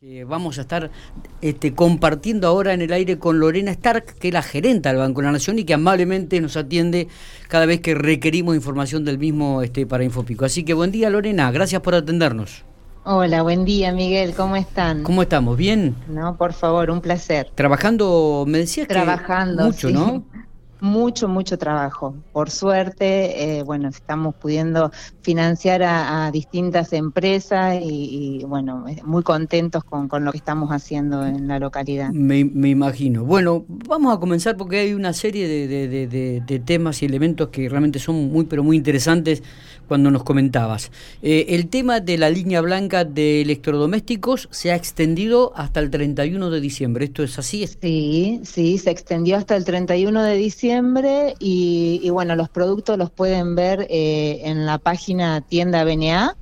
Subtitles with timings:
[0.00, 0.92] Que vamos a estar
[1.40, 5.20] este, compartiendo ahora en el aire con Lorena Stark, que es la gerenta del Banco
[5.20, 7.08] de la Nación y que amablemente nos atiende
[7.48, 10.44] cada vez que requerimos información del mismo este, para Infopico.
[10.44, 12.64] Así que buen día Lorena, gracias por atendernos.
[13.02, 15.02] Hola, buen día Miguel, ¿cómo están?
[15.02, 15.56] ¿Cómo estamos?
[15.56, 15.96] ¿Bien?
[16.06, 17.50] No, por favor, un placer.
[17.56, 20.22] Trabajando, me decías Trabajando, mucho, ¿no?
[20.80, 22.14] mucho, mucho trabajo.
[22.32, 24.90] Por suerte, eh, bueno, estamos pudiendo
[25.22, 31.58] financiar a, distintas empresas y, bueno, muy contentos con, lo que estamos haciendo en la
[31.58, 32.10] localidad.
[32.10, 33.24] Me, imagino.
[33.24, 38.30] Bueno, vamos a comenzar porque hay una serie de, temas y elementos que realmente son
[38.30, 39.42] muy, pero muy interesantes
[39.88, 40.92] cuando nos comentabas.
[41.22, 46.50] Eh, el tema de la línea blanca de electrodomésticos se ha extendido hasta el 31
[46.50, 47.06] de diciembre.
[47.06, 47.66] ¿Esto es así?
[47.66, 53.54] Sí, sí, se extendió hasta el 31 de diciembre y, bueno, los productos los pueden
[53.54, 56.36] ver eh, en la página tienda BNA.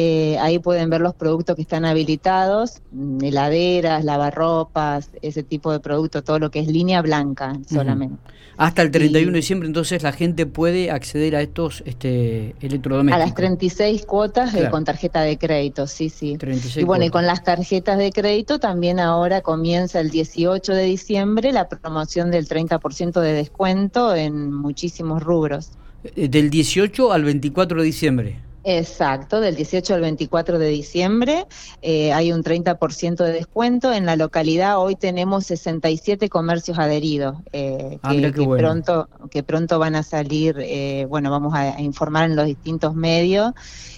[0.00, 5.80] Eh, ahí pueden ver los productos que están habilitados, mm, heladeras, lavarropas, ese tipo de
[5.80, 8.16] productos, todo lo que es línea blanca solamente.
[8.56, 13.20] Hasta el 31 de diciembre, entonces la gente puede acceder a estos este, electrodomésticos.
[13.20, 16.38] A las 36 cuotas eh, con tarjeta de crédito, sí, sí.
[16.76, 21.50] y bueno, y con las tarjetas de crédito también ahora comienza el 18 de diciembre
[21.50, 25.72] la promoción del 30% de descuento en muchísimos rubros.
[26.04, 28.47] Eh, del 18 al 24 de diciembre.
[28.70, 31.46] Exacto, del 18 al 24 de diciembre
[31.80, 33.94] eh, hay un 30% de descuento.
[33.94, 39.94] En la localidad hoy tenemos 67 comercios adheridos eh, ah, que, pronto, que pronto van
[39.94, 43.54] a salir, eh, bueno, vamos a, informar en los distintos medios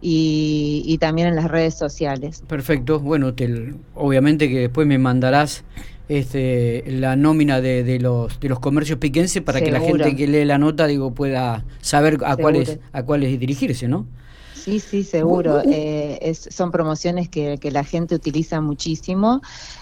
[0.00, 2.44] y, también en las redes sociales.
[2.46, 3.34] Perfecto, bueno,
[3.96, 5.64] obviamente que después me mandarás
[6.08, 10.44] este, la nómina de, los de los comercios piquenses para que la gente que lee
[10.44, 14.06] la nota digo pueda saber a cuáles a cuáles dirigirse, ¿no?
[14.64, 15.60] Sí, sí, seguro.
[15.64, 19.40] Eh, son promociones que, la gente utiliza muchísimo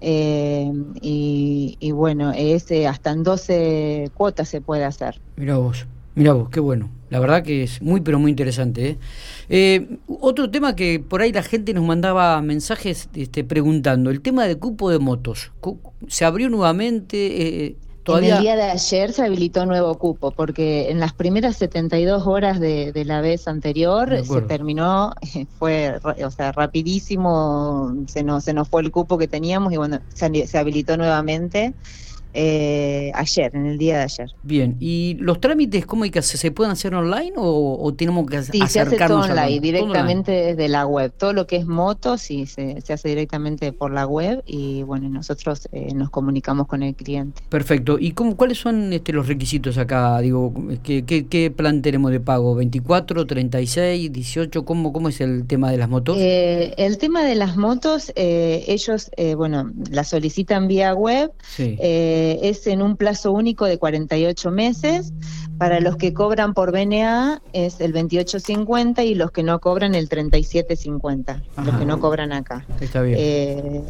[0.00, 5.20] eh, y, bueno, ese hasta en 12 cuotas se puede hacer.
[5.36, 6.88] Mira vos, mira vos, qué bueno.
[7.10, 8.98] La verdad que es muy, pero muy interesante.
[9.50, 9.98] ¿eh?
[10.06, 14.58] otro tema que por ahí la gente nos mandaba mensajes este, preguntando, el tema del
[14.58, 15.52] cupo de motos.
[16.08, 17.76] ¿Se abrió nuevamente?
[18.06, 22.58] En el día de ayer se habilitó nuevo cupo, porque en las primeras 72 horas
[22.58, 25.12] de, la vez anterior se terminó,
[25.58, 30.00] fue o sea, rapidísimo, se nos, se nos fue el cupo que teníamos y bueno,
[30.14, 31.74] se habilitó nuevamente
[32.34, 34.30] eh, ayer, en el día de ayer.
[34.42, 36.38] Bien, ¿y los trámites cómo hay que hacer?
[36.38, 40.86] ¿Se pueden hacer online o, tenemos que sí, se hace todo online, directamente desde la
[40.86, 41.12] web.
[41.16, 45.68] Todo lo que es moto, sí, se, hace directamente por la web y bueno, nosotros
[45.72, 47.42] eh, nos comunicamos con el cliente.
[47.48, 50.18] Perfecto, ¿y cómo, cuáles son este, los requisitos acá?
[50.20, 52.58] Digo, ¿qué, qué, plan tenemos de pago?
[52.60, 54.64] ¿24, 36, 18?
[54.64, 56.16] ¿Cómo, cómo es el tema de las motos?
[56.18, 61.30] Eh, el tema de las motos, ellos, bueno, la solicitan vía web.
[61.42, 61.76] Sí.
[61.78, 65.12] Eh, es en un plazo único de 48 meses.
[65.58, 70.08] Para los que cobran por BNA es el 28.50 y los que no cobran el
[70.08, 72.66] 37.50, los que no cobran acá.
[72.80, 73.16] Está bien.
[73.20, 73.82] Eh,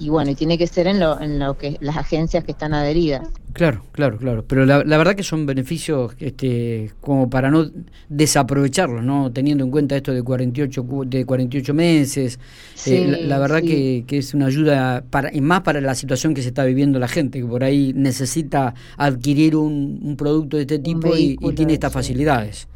[0.00, 2.72] y bueno, y tiene que ser en lo, en lo que las agencias que están
[2.74, 3.28] adheridas.
[3.52, 4.44] Claro, claro, claro.
[4.46, 7.70] Pero la, verdad que son beneficios este, como para no
[8.08, 9.32] desaprovecharlos, ¿no?
[9.32, 12.38] Teniendo en cuenta esto de 48, de 48 meses.
[12.86, 16.48] Eh, la, verdad que, es una ayuda para, y más para la situación que se
[16.48, 21.36] está viviendo la gente, que por ahí necesita adquirir un, producto de este tipo y,
[21.54, 22.68] tiene estas facilidades.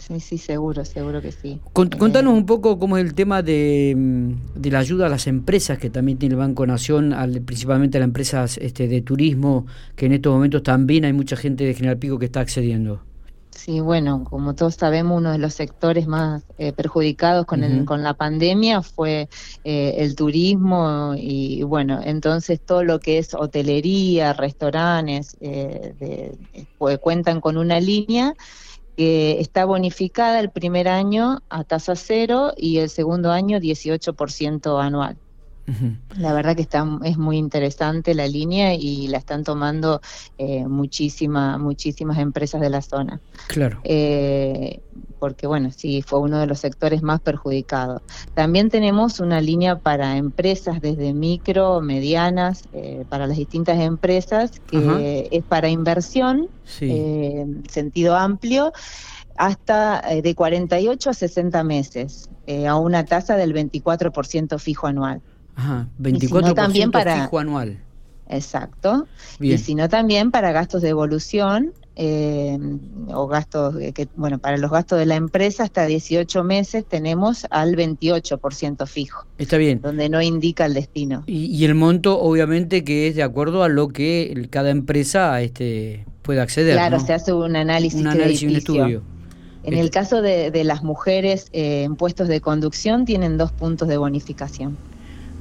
[0.00, 1.60] Sí, sí, seguro, seguro que sí.
[1.72, 5.78] contanos un poco cómo es el tema de, mm, de, la ayuda a las empresas
[5.78, 9.66] que también tiene el Banco Nación, al, principalmente a las empresas este, de turismo,
[9.96, 13.02] que en estos momentos también hay mucha gente de General Pico que está accediendo.
[13.50, 18.02] Sí, bueno, como todos sabemos, uno de los sectores más eh, perjudicados con, el, con
[18.02, 19.28] la pandemia fue
[19.64, 26.32] eh, el turismo y bueno, entonces todo lo que es hotelería, restaurantes, eh,
[26.78, 28.34] pues, cuentan con una línea
[29.00, 35.16] que está bonificada el primer año a tasa cero y el segundo año 18% anual.
[36.18, 40.02] La verdad que está, es muy interesante la línea y la están tomando
[40.36, 43.20] eh, muchísima, muchísimas empresas de la zona.
[43.46, 43.80] Claro.
[43.84, 44.82] Eh,
[45.20, 48.02] porque bueno, sí, fue uno de los sectores más perjudicados.
[48.34, 55.28] También tenemos una línea para empresas desde micro, medianas, eh, para las distintas empresas, que
[55.30, 56.48] es para inversión,
[56.80, 58.72] eh, sentido amplio,
[59.36, 62.28] hasta de 48 a 60 meses,
[62.66, 65.20] a una tasa del 24% fijo anual.
[65.54, 67.78] Ajá, 24% también para, fijo anual.
[68.30, 69.06] Exacto.
[69.40, 72.58] Y si no también para gastos de evolución eh,
[73.08, 77.76] o gastos, que, bueno, para los gastos de la empresa hasta 18 meses tenemos al
[77.76, 79.26] 28% fijo.
[79.36, 79.82] Está bien.
[79.82, 81.24] Donde no indica el destino.
[81.26, 86.40] Y, el monto, obviamente, que es de acuerdo a lo que cada empresa este, puede
[86.40, 86.72] acceder.
[86.72, 89.02] Claro, se hace un análisis, un análisis un estudio.
[89.62, 93.88] En el este caso de, las mujeres eh, en puestos de conducción tienen dos puntos
[93.88, 94.78] de bonificación.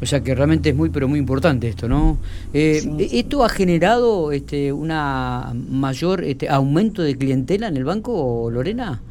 [0.01, 2.17] O sea que realmente es muy, pero muy importante esto, ¿no?
[2.53, 2.81] Eh,
[3.11, 9.01] ¿Esto ha generado este, una mayor este, aumento de clientela en el banco, Lorena?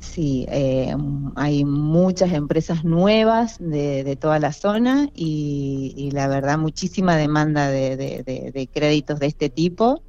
[0.00, 0.92] Sí, eh,
[1.36, 9.20] hay muchas empresas nuevas de, toda la zona y, la verdad muchísima demanda de, créditos
[9.20, 10.02] de este tipo.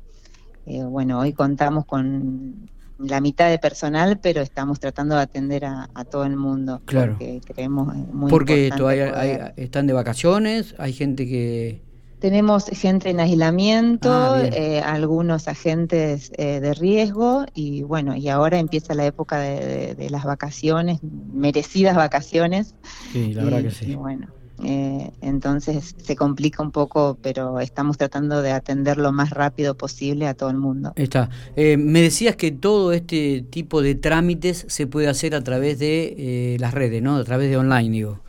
[0.66, 6.26] bueno, hoy contamos con la mitad de personal, pero estamos tratando de atender a, todo
[6.26, 6.82] el mundo.
[6.86, 7.14] Claro.
[7.14, 11.82] Porque creemos muy Porque todavía están de vacaciones, hay gente que...
[12.20, 18.60] Tenemos gente en aislamiento, ah, eh, algunos agentes eh, de riesgo y bueno, y ahora
[18.60, 22.76] empieza la época de, las vacaciones, merecidas vacaciones.
[23.12, 23.96] Sí, la verdad que sí.
[23.96, 24.28] bueno,
[24.62, 30.28] eh, entonces se complica un poco, pero estamos tratando de atender lo más rápido posible
[30.28, 30.94] a todo el mundo.
[30.96, 31.30] Está.
[31.56, 36.16] Eh, me decías que todo este tipo de trámites se puede hacer a través de
[36.18, 37.16] eh, las redes, ¿no?
[37.16, 38.20] A través de online, digo.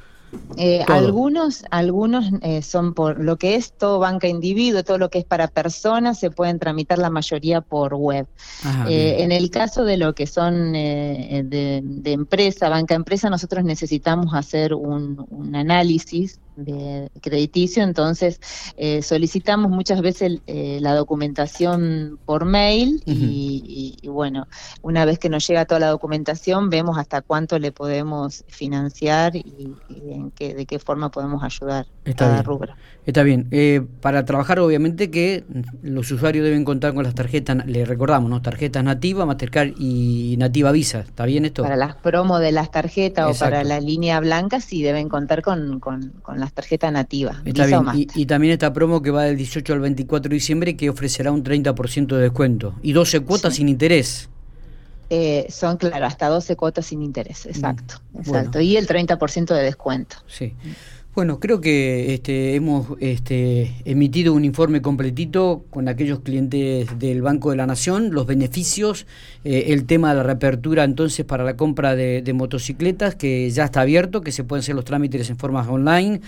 [0.57, 5.19] Eh, algunos algunos eh, son por lo que es todo banca individuo, todo lo que
[5.19, 8.27] es para personas, se pueden tramitar la mayoría por web.
[8.89, 14.75] Eh, en el caso de lo que son de, empresa, banca empresa, nosotros necesitamos hacer
[14.75, 18.41] un análisis de crediticio, entonces
[18.77, 24.47] eh, solicitamos muchas veces eh, la documentación por mail y, bueno,
[24.83, 29.75] una vez que nos llega toda la documentación vemos hasta cuánto le podemos financiar y,
[29.89, 32.75] en qué, de qué forma podemos ayudar Está cada rubro.
[33.07, 33.49] Está bien.
[33.51, 35.45] Eh, para trabajar obviamente que
[35.83, 38.41] los usuarios deben contar con las tarjetas, le recordamos, ¿no?
[38.41, 41.01] Tarjetas nativa, Mastercard y Nativa Visa.
[41.01, 41.63] ¿Está bien esto?
[41.63, 45.81] Para las promos de las tarjetas o para la línea blanca sí deben contar con,
[45.81, 47.39] con, con las tarjetas nativas.
[47.45, 48.07] Está bien.
[48.15, 51.43] Y, también esta promo que va del 18 al 24 de diciembre que ofrecerá un
[51.43, 54.29] 30% de descuento y 12 cuotas sin interés.
[55.11, 57.97] Eh, son, claro, hasta 12 cuotas sin interés, exacto.
[58.19, 58.61] Exacto.
[58.61, 60.17] Y el 30% de descuento.
[60.27, 60.55] Sí.
[61.15, 67.53] Bueno, creo que este, hemos este, emitido un informe completito con aquellos clientes del Banco
[67.53, 69.07] de la Nación, los beneficios,
[69.45, 73.83] eh, el tema de la reapertura entonces para la compra de, motocicletas, que ya está
[73.83, 76.21] abierto, que se pueden hacer los trámites en forma online,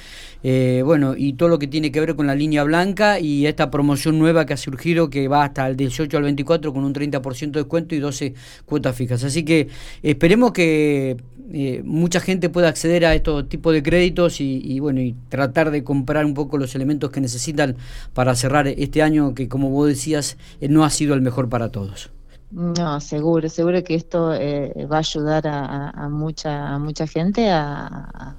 [0.44, 3.73] eh, bueno, y todo lo que tiene que ver con la línea blanca y esta
[3.73, 7.50] promoción nueva que ha surgido que va hasta el 18 al 24 con un 30%
[7.50, 8.35] de descuento y 12
[8.65, 9.25] cuotas fijas.
[9.25, 9.67] Así que
[10.05, 11.17] esperemos que
[11.53, 15.70] eh, mucha gente pueda acceder a estos tipos de créditos y y bueno, y tratar
[15.70, 17.76] de comprar un poco los elementos que necesitan
[18.14, 21.70] para cerrar este año que como vos decías eh, no ha sido el mejor para
[21.70, 22.11] todos.
[22.50, 28.37] No, seguro, seguro que esto eh, va a ayudar a, mucha a mucha gente a,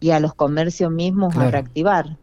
[0.00, 2.16] y a los comercios mismos a reactivar.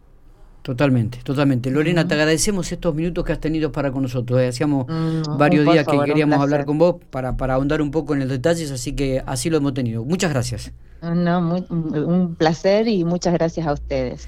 [0.61, 1.71] Totalmente, totalmente.
[1.71, 4.39] Lorena, te agradecemos estos minutos que has tenido para con nosotros.
[4.41, 4.47] Eh.
[4.47, 8.19] Hacíamos mm, varios días que queríamos hablar con vos para, para ahondar un poco en
[8.19, 10.05] los detalles, así que así lo hemos tenido.
[10.05, 10.71] Muchas gracias.
[11.01, 14.27] No, un placer y muchas gracias a ustedes.